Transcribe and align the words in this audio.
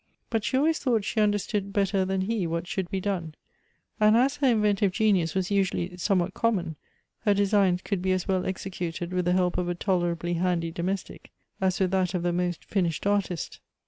But 0.31 0.43
she 0.43 0.57
always 0.57 0.79
thought 0.79 1.05
she 1.05 1.21
understood 1.21 1.71
better 1.71 2.05
than 2.05 2.21
he 2.21 2.47
what 2.47 2.65
should 2.65 2.89
be 2.89 2.99
done, 2.99 3.35
and 3.99 4.17
as 4.17 4.37
her 4.37 4.47
inventive 4.47 4.91
genius 4.93 5.35
was 5.35 5.51
usually 5.51 5.95
somewhat 5.97 6.33
common, 6.33 6.75
her 7.19 7.35
designs 7.35 7.83
could 7.83 8.01
be 8.01 8.11
as 8.11 8.27
well 8.27 8.43
executed 8.43 9.13
with 9.13 9.25
the 9.25 9.33
help 9.33 9.59
of 9.59 9.69
a 9.69 9.75
tolerably 9.75 10.33
handy 10.33 10.71
domestic 10.71 11.29
as 11.61 11.79
with 11.79 11.91
that 11.91 12.15
of 12.15 12.23
the 12.23 12.33
most 12.33 12.65
finished 12.65 13.05
artist. 13.05 13.59